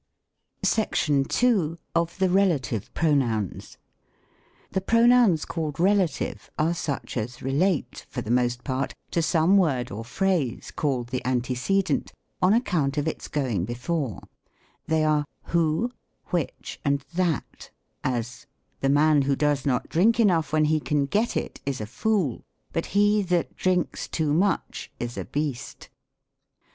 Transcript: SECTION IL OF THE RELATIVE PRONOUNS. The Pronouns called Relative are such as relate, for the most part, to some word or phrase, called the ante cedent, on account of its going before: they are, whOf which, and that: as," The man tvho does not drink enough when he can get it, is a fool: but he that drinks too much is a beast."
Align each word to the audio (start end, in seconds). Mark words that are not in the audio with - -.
SECTION 0.63 1.27
IL 1.43 1.77
OF 1.93 2.17
THE 2.17 2.27
RELATIVE 2.31 2.91
PRONOUNS. 2.95 3.77
The 4.71 4.81
Pronouns 4.81 5.45
called 5.45 5.79
Relative 5.79 6.49
are 6.57 6.73
such 6.73 7.15
as 7.17 7.43
relate, 7.43 8.07
for 8.09 8.23
the 8.23 8.31
most 8.31 8.63
part, 8.63 8.95
to 9.11 9.21
some 9.21 9.57
word 9.59 9.91
or 9.91 10.03
phrase, 10.03 10.71
called 10.75 11.09
the 11.09 11.23
ante 11.23 11.53
cedent, 11.53 12.13
on 12.41 12.51
account 12.51 12.97
of 12.97 13.07
its 13.07 13.27
going 13.27 13.63
before: 13.63 14.21
they 14.87 15.03
are, 15.03 15.23
whOf 15.49 15.91
which, 16.29 16.79
and 16.83 17.05
that: 17.13 17.69
as," 18.03 18.47
The 18.81 18.89
man 18.89 19.21
tvho 19.25 19.37
does 19.37 19.67
not 19.67 19.87
drink 19.87 20.19
enough 20.19 20.51
when 20.51 20.65
he 20.65 20.79
can 20.79 21.05
get 21.05 21.37
it, 21.37 21.61
is 21.63 21.79
a 21.79 21.85
fool: 21.85 22.43
but 22.73 22.87
he 22.97 23.21
that 23.21 23.55
drinks 23.55 24.07
too 24.07 24.33
much 24.33 24.91
is 24.99 25.15
a 25.15 25.25
beast." 25.25 25.89